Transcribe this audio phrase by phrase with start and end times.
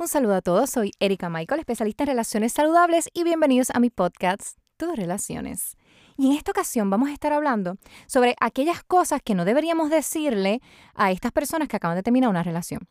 [0.00, 3.90] Un saludo a todos, soy Erika Michael, especialista en relaciones saludables y bienvenidos a mi
[3.90, 5.76] podcast, Tus Relaciones.
[6.16, 7.76] Y en esta ocasión vamos a estar hablando
[8.06, 10.62] sobre aquellas cosas que no deberíamos decirle
[10.94, 12.88] a estas personas que acaban de terminar una relación.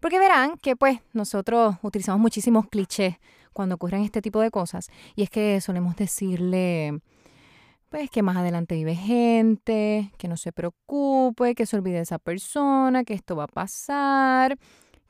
[0.00, 3.14] Porque verán que pues nosotros utilizamos muchísimos clichés
[3.52, 6.98] cuando ocurren este tipo de cosas y es que solemos decirle
[7.90, 12.18] pues que más adelante vive gente, que no se preocupe, que se olvide de esa
[12.18, 14.58] persona, que esto va a pasar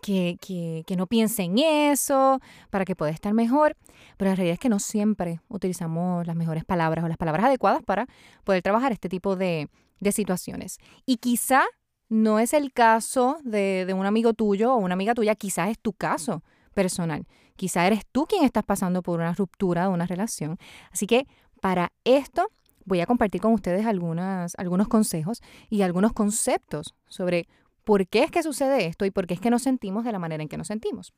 [0.00, 2.40] que, no piense en eso
[2.70, 3.76] para que pueda estar mejor.
[4.16, 7.82] Pero la realidad es que no siempre utilizamos las mejores palabras o las palabras adecuadas
[7.82, 8.06] para
[8.44, 9.68] poder trabajar este tipo de,
[10.12, 10.78] situaciones.
[11.06, 11.64] Y quizá
[12.08, 15.78] no es el caso de, de, un amigo tuyo o una amiga tuya, quizás es
[15.78, 17.26] tu caso personal.
[17.56, 20.58] Quizá eres tú quien estás pasando por una ruptura de una relación.
[20.92, 21.26] Así que
[21.60, 22.48] para esto
[22.88, 27.46] voy a compartir con ustedes algunas, algunos consejos y algunos conceptos sobre
[27.88, 30.18] por qué es que sucede esto y por qué es que nos sentimos de la
[30.18, 31.14] manera en que nos sentimos.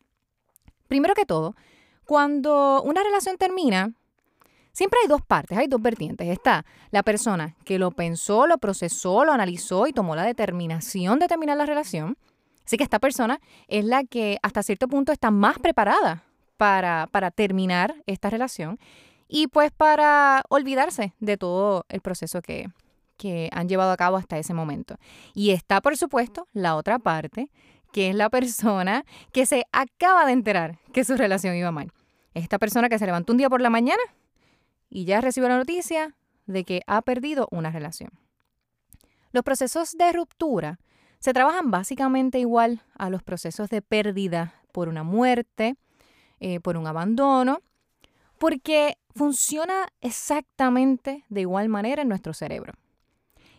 [0.87, 1.57] Primero que todo,
[2.05, 3.91] cuando una relación termina,
[4.71, 6.29] siempre hay dos partes, hay dos vertientes.
[6.29, 11.27] Está la persona que lo pensó, lo procesó, lo analizó y tomó la determinación de
[11.27, 12.17] terminar la relación.
[12.65, 16.23] Así que esta persona es la que hasta cierto punto está más preparada
[16.57, 18.79] para, para terminar esta relación
[19.27, 22.69] y pues para olvidarse de todo el proceso que,
[23.21, 24.97] que han llevado a cabo hasta ese momento.
[25.35, 27.51] Y está, por supuesto, la otra parte,
[27.93, 31.93] que es la persona que se acaba de enterar que su relación iba mal.
[32.33, 34.01] Esta persona que se levantó un día por la mañana
[34.89, 38.11] y ya recibió la noticia de que ha perdido una relación.
[39.33, 40.79] Los procesos de ruptura
[41.19, 45.75] se trabajan básicamente igual a los procesos de pérdida por una muerte,
[46.39, 47.61] eh, por un abandono,
[48.39, 52.80] porque funciona exactamente de igual manera en nuestro cerebro.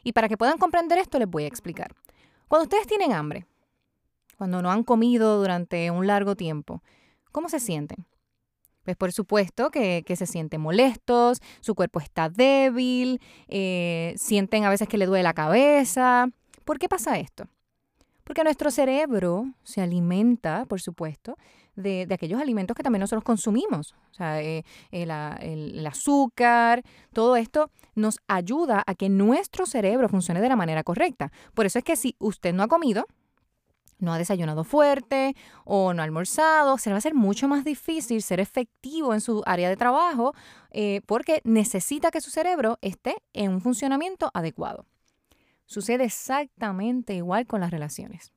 [0.04, 1.94] Y para que puedan comprender esto les voy a explicar.
[2.48, 3.46] Cuando ustedes tienen hambre,
[4.38, 6.82] cuando no han comido durante un largo tiempo,
[7.32, 8.06] ¿cómo se sienten?
[8.84, 14.88] Pues por supuesto que, se sienten molestos, su cuerpo está débil, eh, sienten a veces
[14.88, 16.30] que le duele la cabeza.
[16.66, 17.46] ¿Por qué pasa esto?
[18.24, 21.38] Porque nuestro cerebro se alimenta, por supuesto,
[21.76, 23.94] de, aquellos alimentos que también nosotros consumimos.
[24.12, 26.84] O sea, eh, el, azúcar,
[27.14, 31.32] todo esto nos ayuda a que nuestro cerebro funcione de la manera correcta.
[31.54, 33.06] Por eso es que si usted no ha comido,
[34.00, 37.64] no ha desayunado fuerte o no ha almorzado, se le va a hacer mucho más
[37.64, 40.34] difícil ser efectivo en su área de trabajo
[40.72, 44.86] eh, porque necesita que su cerebro esté en un funcionamiento adecuado.
[45.68, 48.32] Sucede exactamente igual con las relaciones.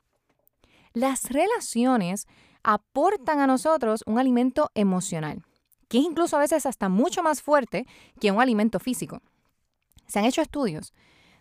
[0.93, 2.29] Las relaciones
[2.65, 5.45] aportan a nosotros un alimento emocional,
[5.89, 7.87] que es incluso a veces hasta mucho más fuerte
[8.21, 9.21] que un alimento físico.
[10.07, 10.93] Se han hecho estudios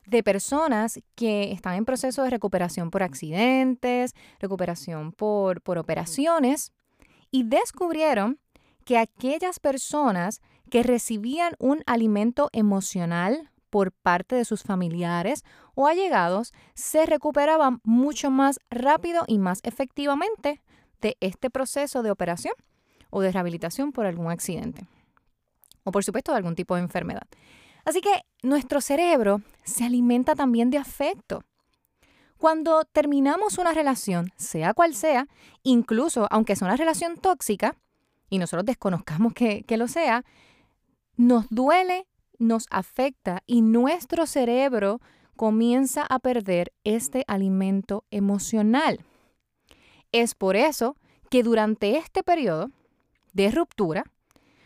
[0.06, 6.72] de personas que están en proceso de recuperación por accidentes, recuperación por, por operaciones,
[7.32, 8.40] y descubrieron
[8.86, 16.54] que aquellas personas que recibían un alimento emocional por parte de sus familiares o allegados
[16.76, 20.62] se recuperaban mucho más rápido y más efectivamente
[21.20, 22.56] este proceso de operación
[23.10, 24.88] o de rehabilitación por algún accidente
[25.84, 27.28] o por supuesto de algún tipo de enfermedad.
[27.86, 31.44] Así que nuestro cerebro se alimenta también de afecto.
[32.38, 35.28] Cuando terminamos una relación, sea cual sea,
[35.64, 37.76] incluso aunque sea una relación tóxica,
[38.30, 40.26] y nosotros desconozcamos que, que lo sea,
[41.16, 42.08] nos duele,
[42.40, 45.00] nos afecta y nuestro cerebro
[45.36, 49.06] comienza a perder este alimento emocional.
[50.14, 50.96] Es por eso
[51.30, 52.70] que durante este periodo
[53.34, 54.06] de ruptura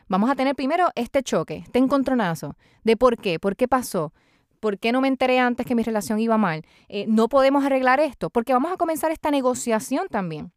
[0.07, 4.13] vamos a tener primero este choque, este encontronazo de por qué, por qué pasó,
[4.59, 8.01] por qué no me enteré antes que mi relación iba mal, eh, no podemos arreglar
[8.01, 10.51] esto, porque vamos a comenzar esta negociación también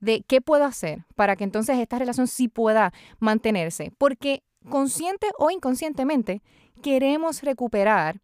[0.00, 5.52] de qué puedo hacer para que entonces esta relación sí pueda mantenerse, porque consciente o
[5.52, 6.42] inconscientemente
[6.82, 8.20] queremos recuperar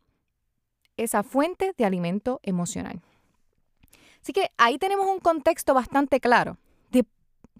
[0.97, 3.01] esa fuente de alimento emocional.
[4.25, 6.57] Así que ahí tenemos un contexto bastante claro
[6.91, 7.05] de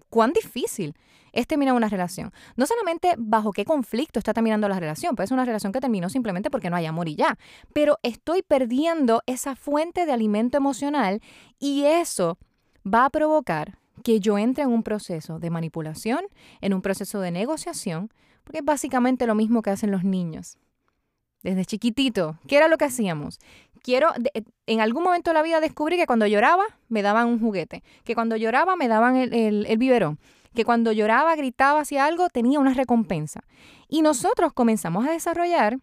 [0.09, 0.95] cuán difícil
[1.31, 2.33] es terminar una relación.
[2.55, 6.09] No solamente bajo qué conflicto está terminando la relación, puede ser una relación que terminó
[6.09, 7.37] simplemente porque no hay amor y ya,
[7.71, 11.21] pero estoy perdiendo esa fuente de alimento emocional
[11.59, 12.39] y eso
[12.83, 16.25] va a provocar que yo entre en un proceso de manipulación,
[16.61, 18.09] en un proceso de negociación,
[18.43, 20.57] porque es básicamente lo mismo que hacen los niños.
[21.43, 23.37] Desde chiquitito, ¿qué era lo que hacíamos?
[23.85, 24.09] Quiero,
[24.65, 28.15] en algún momento de la vida descubrí que cuando lloraba me daban un juguete, que
[28.15, 30.17] cuando lloraba me daban el, el, biberón,
[30.55, 33.43] que cuando lloraba, gritaba, hacía algo, tenía una recompensa.
[33.87, 35.77] Y nosotros comenzamos a desarrollar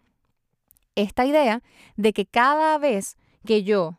[0.95, 1.61] esta idea
[1.95, 3.15] de que cada vez
[3.45, 3.97] que yo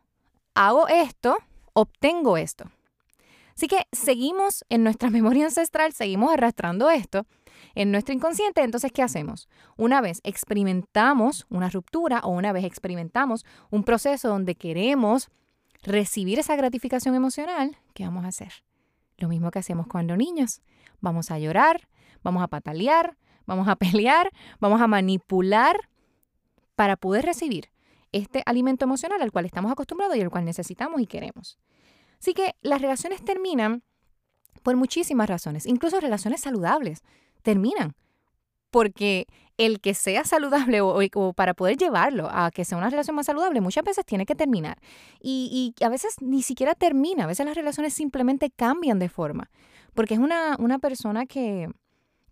[0.53, 1.39] hago esto,
[1.73, 2.67] obtengo esto.
[3.57, 7.25] Así que seguimos en nuestra memoria ancestral, seguimos arrastrando esto
[7.75, 8.63] en nuestro inconsciente.
[8.63, 9.49] Entonces, ¿qué hacemos?
[9.77, 15.31] Una vez experimentamos una ruptura o una vez experimentamos un proceso donde queremos
[15.83, 18.53] recibir esa gratificación emocional, ¿qué vamos a hacer?
[19.19, 20.63] Lo mismo que hacemos cuando niños.
[21.01, 21.89] Vamos a llorar,
[22.23, 23.17] vamos a patalear,
[23.47, 24.31] vamos a pelear,
[24.61, 25.77] vamos a manipular
[26.75, 27.71] para poder recibir
[28.13, 31.59] este alimento emocional al cual estamos acostumbrados y al cual necesitamos y queremos.
[32.21, 33.83] Así que las relaciones terminan
[34.63, 37.03] por muchísimas razones, incluso relaciones saludables
[37.45, 37.95] terminan
[38.75, 43.27] porque el que sea saludable o, para poder llevarlo a que sea una relación más
[43.27, 44.79] saludable, muchas veces tiene que terminar.
[45.21, 49.49] Y, a veces ni siquiera termina, a veces las relaciones simplemente cambian de forma,
[49.95, 51.69] porque es una, una persona que,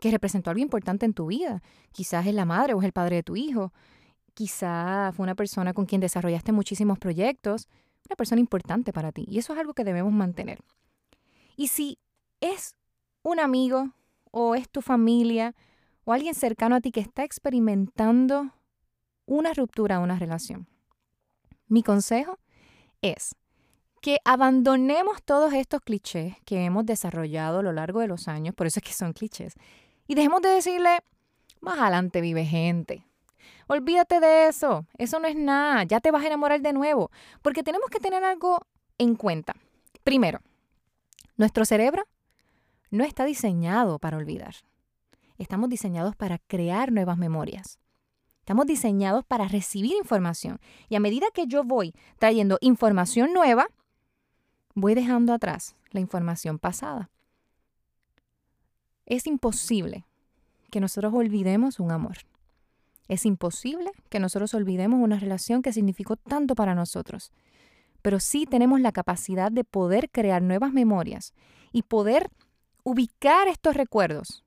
[0.00, 1.62] que representó algo importante en tu vida.
[1.92, 3.72] Quizás es la madre o es el padre de tu hijo.
[4.34, 7.68] Quizás fue una persona con quien desarrollaste muchísimos proyectos,
[8.08, 9.26] una persona importante para ti.
[9.28, 10.58] Y eso es algo que debemos mantener.
[11.56, 11.98] Y si
[12.40, 12.74] es
[13.22, 13.92] un amigo
[14.32, 15.54] o es tu familia,
[16.04, 18.50] o alguien cercano a ti que está experimentando
[19.26, 20.66] una ruptura una relación.
[21.68, 22.38] Mi consejo
[23.00, 23.36] es
[24.00, 28.66] que abandonemos todos estos clichés que hemos desarrollado a lo largo de los años, por
[28.66, 29.54] eso es que son clichés,
[30.08, 30.98] y dejemos de decirle,
[31.60, 33.06] más adelante vive gente.
[33.68, 37.10] Olvídate de eso, eso no es nada, ya te vas a enamorar de nuevo,
[37.42, 38.66] porque tenemos que tener algo
[38.98, 39.54] en cuenta.
[40.02, 40.40] Primero,
[41.36, 42.04] nuestro cerebro
[42.92, 44.54] no está diseñado para olvidar
[45.42, 47.78] estamos diseñados para crear nuevas memorias.
[48.40, 50.58] Estamos diseñados para recibir información.
[50.88, 53.66] Y a medida que yo voy trayendo información nueva,
[54.74, 57.10] voy dejando atrás la información pasada.
[59.06, 60.06] Es imposible
[60.70, 62.18] que nosotros olvidemos un amor.
[63.08, 67.30] Es imposible que nosotros olvidemos una relación que significó tanto para nosotros.
[68.00, 71.34] Pero sí tenemos la capacidad de poder crear nuevas memorias
[71.72, 72.30] y poder
[72.84, 74.44] ubicar estos recuerdos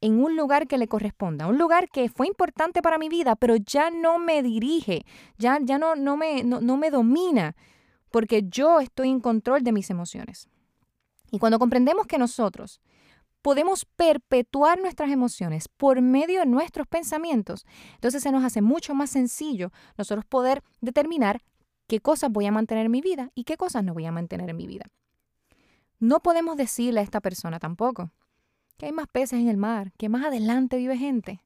[0.00, 3.56] en un lugar que le corresponda, un lugar que fue importante para mi vida, pero
[3.56, 5.06] ya no me dirige,
[5.38, 7.56] ya, ya no, no, me, no, me domina,
[8.10, 10.48] porque yo estoy en control de mis emociones.
[11.30, 12.80] Y cuando comprendemos que nosotros
[13.40, 17.64] podemos perpetuar nuestras emociones por medio de nuestros pensamientos,
[17.94, 21.42] entonces se nos hace mucho más sencillo nosotros poder determinar
[21.86, 24.50] qué cosas voy a mantener en mi vida y qué cosas no voy a mantener
[24.50, 24.84] en mi vida.
[25.98, 28.10] No podemos decirle a esta persona tampoco,
[28.76, 31.40] que hay más peces en el mar, que más adelante vive gente.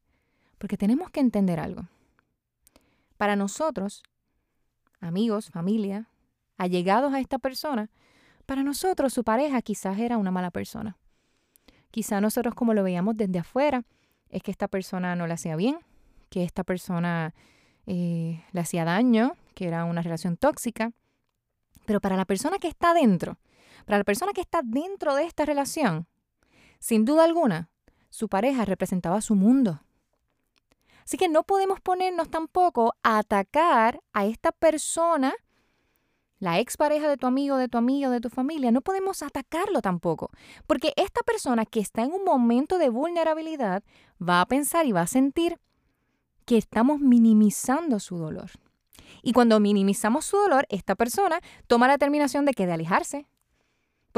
[0.59, 1.83] Porque tenemos que entender algo.
[3.17, 4.03] Para nosotros,
[5.01, 6.09] amigos, familia,
[6.57, 7.91] allegados a esta persona,
[8.47, 10.97] para nosotros su pareja quizás era una mala persona.
[11.91, 13.85] Quizás nosotros como lo veíamos desde afuera,
[14.31, 15.79] es que esta persona no le hacía bien,
[16.29, 17.35] que esta persona
[17.87, 20.93] eh, le hacía daño, que era una relación tóxica.
[21.87, 23.39] Pero para la persona que está dentro,
[23.85, 26.07] para la persona que está dentro de esta relación,
[26.79, 27.71] sin duda alguna,
[28.11, 29.81] su pareja representaba su mundo.
[31.05, 35.35] Así que no podemos ponernos tampoco a atacar a esta persona,
[36.39, 38.71] la expareja de tu amigo, de tu amigo, de tu familia.
[38.71, 40.31] No podemos atacarlo tampoco.
[40.67, 43.83] Porque esta persona que está en un momento de vulnerabilidad
[44.21, 45.59] va a pensar y va a sentir
[46.45, 48.51] que estamos minimizando su dolor.
[49.23, 53.27] Y cuando minimizamos su dolor, esta persona toma la determinación de que de alejarse,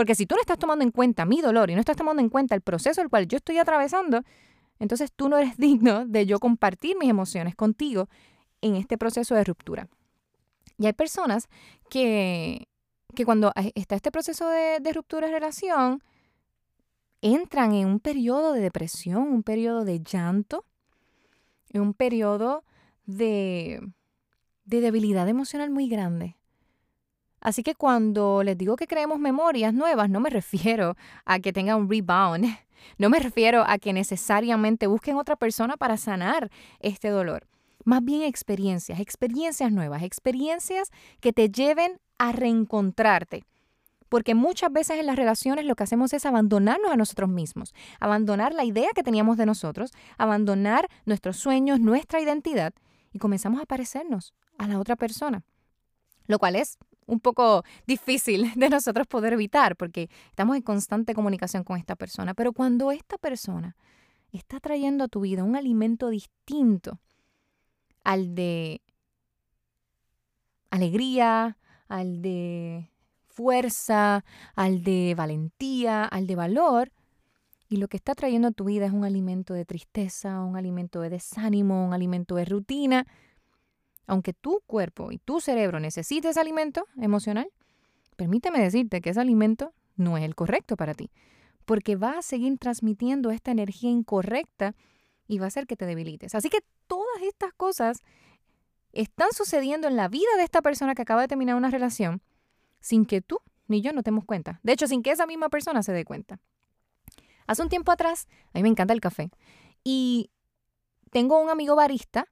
[0.00, 2.31] porque si tú no estás tomando en cuenta mi dolor y no estás tomando en
[2.31, 4.23] cuenta el proceso el cual yo estoy atravesando,
[4.78, 8.09] entonces tú no eres digno de yo compartir mis emociones contigo
[8.62, 9.90] en este proceso de ruptura.
[10.78, 11.50] Y hay personas
[11.90, 12.66] que,
[13.14, 16.02] que cuando está este proceso de, ruptura de relación,
[17.21, 20.64] entran en un periodo de depresión, un periodo de llanto,
[21.69, 22.64] en un periodo
[23.04, 23.87] de,
[24.64, 26.38] de debilidad emocional muy grande.
[27.40, 31.78] Así que cuando les digo que creemos memorias nuevas, no me refiero a que tengan
[31.78, 32.47] un rebound,
[32.99, 37.47] no me refiero a que necesariamente busquen otra persona para sanar este dolor.
[37.85, 43.44] Más bien experiencias, experiencias nuevas, experiencias que te lleven a reencontrarte.
[44.11, 48.52] Porque muchas veces en las relaciones lo que hacemos es abandonarnos a nosotros mismos, abandonar
[48.52, 52.75] la idea que teníamos de nosotros, abandonar nuestros sueños, nuestra identidad
[53.12, 55.42] y comenzamos a parecernos a la otra persona.
[56.31, 61.65] Lo cual es un poco difícil de nosotros poder evitar porque estamos en constante comunicación
[61.65, 62.35] con esta persona.
[62.35, 63.77] Pero cuando esta persona
[64.31, 67.01] está trayendo a tu vida un alimento distinto
[68.05, 68.81] al de
[70.71, 71.59] alegría,
[71.89, 72.93] al de
[73.27, 76.93] fuerza, al de valentía, al de valor,
[77.69, 81.01] y lo que está trayendo a tu vida es un alimento de tristeza, un alimento
[81.01, 83.07] de desánimo, un alimento de rutina,
[84.11, 87.49] aunque tu cuerpo y tu cerebro necesites alimento emocional,
[88.17, 91.12] permíteme decirte que ese alimento no es el correcto para ti,
[91.64, 94.75] porque va a seguir transmitiendo esta energía incorrecta
[95.29, 96.35] y va a hacer que te debilites.
[96.35, 98.00] Así que todas estas cosas
[98.93, 102.21] están sucediendo en la vida de esta persona que acaba de terminar una relación
[102.81, 103.38] sin que tú
[103.69, 104.59] ni yo nos demos cuenta.
[104.64, 106.40] De hecho, sin que esa misma persona se dé cuenta.
[107.47, 109.31] Hace un tiempo atrás, a mí me encanta el café.
[109.85, 110.33] Y
[111.12, 112.26] tengo un amigo barista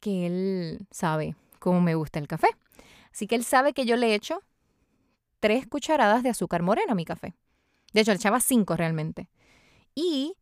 [0.00, 2.48] que él sabe cómo me gusta el café.
[3.12, 4.42] Así que él sabe que yo le echo
[5.40, 7.34] tres cucharadas de azúcar morena a mi café.
[7.92, 9.28] De hecho, le echaba cinco realmente.
[9.94, 10.34] Y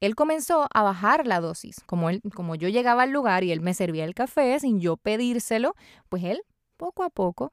[0.00, 1.76] él comenzó a bajar la dosis.
[1.86, 4.96] Como, él, como yo llegaba al lugar y él me servía el café sin yo
[4.96, 5.74] pedírselo,
[6.08, 6.42] pues él
[6.76, 7.52] poco a poco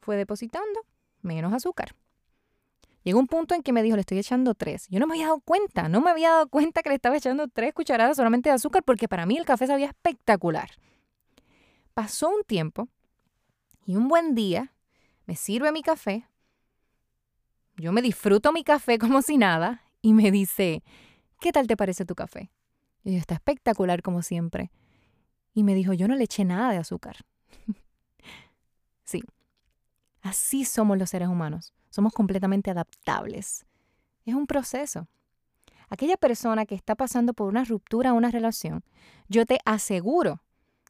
[0.00, 0.80] fue depositando
[1.22, 1.94] menos azúcar.
[3.04, 4.86] Llegó un punto en que me dijo, le estoy echando tres.
[4.88, 7.48] Yo no me había dado cuenta, no me había dado cuenta que le estaba echando
[7.48, 10.70] tres cucharadas solamente de azúcar porque para mí el café sabía espectacular.
[11.94, 12.88] Pasó un tiempo
[13.84, 14.72] y un buen día
[15.26, 16.26] me sirve mi café.
[17.76, 20.84] Yo me disfruto mi café como si nada y me dice,
[21.40, 22.50] ¿qué tal te parece tu café?
[23.02, 24.70] Y yo, está espectacular como siempre.
[25.54, 27.16] Y me dijo, yo no le eché nada de azúcar.
[29.04, 29.22] sí,
[30.20, 31.74] así somos los seres humanos.
[31.92, 33.66] Somos completamente adaptables.
[34.24, 35.08] Es un proceso.
[35.90, 38.82] Aquella persona que está pasando por una ruptura o una relación,
[39.28, 40.42] yo te aseguro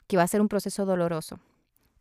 [0.06, 1.40] que va a ser un proceso doloroso.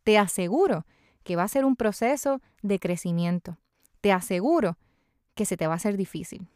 [0.03, 0.85] Te aseguro
[1.23, 3.57] que va a ser un proceso de crecimiento.
[4.01, 4.77] Te aseguro
[5.33, 6.47] que se te va a hacer difícil.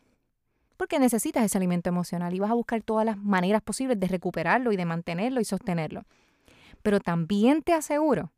[0.77, 4.71] Porque necesitas ese alimento emocional y vas a buscar todas las maneras posibles de recuperarlo
[4.71, 6.03] y de mantenerlo y sostenerlo.
[6.83, 8.31] Pero también te aseguro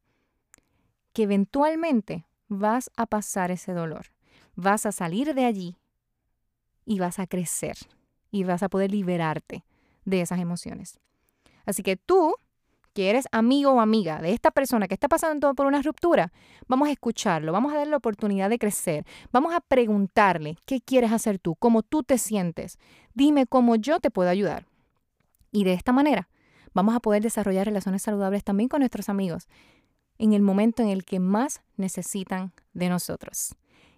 [1.12, 4.08] que eventualmente vas a pasar ese dolor,
[4.56, 5.78] vas a salir de allí
[6.86, 7.78] y vas a crecer
[8.32, 9.66] y vas a poder liberarte
[10.06, 11.00] de esas emociones.
[11.66, 12.36] Así que tú,
[12.94, 16.32] que eres amigo o amiga de esta persona que está pasando por una ruptura,
[16.68, 21.12] vamos a escucharlo, vamos a darle la oportunidad de crecer, vamos a preguntarle qué quieres
[21.12, 22.80] hacer tú, cómo tú te sientes,
[23.14, 24.66] dime cómo yo te puedo ayudar.
[25.52, 26.30] Y de esta manera
[26.74, 29.48] vamos a poder desarrollar relaciones saludables también con nuestros amigos
[30.18, 33.56] en el momento en el que más necesitan de nosotros.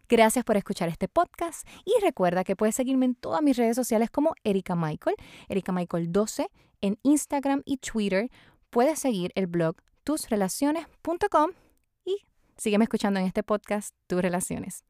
[0.10, 4.10] Gracias por escuchar este podcast y recuerda que puedes seguirme en todas mis redes sociales
[4.10, 5.16] como Erika Michael,
[5.48, 6.50] Erika Michael 12
[6.82, 8.32] en Instagram y Twitter.
[8.72, 11.52] Puedes seguir el blog tusrelaciones.com
[12.06, 12.26] y
[12.58, 14.89] sígueme escuchando en este podcast Tus Relaciones.